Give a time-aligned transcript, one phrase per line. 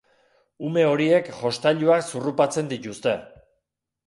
[0.69, 3.15] Ume horiek jostailuak zurrupatzen dituzte.